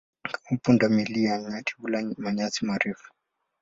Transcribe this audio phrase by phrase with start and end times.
[0.43, 3.13] Kama punda milia, nyati hula manyasi marefu.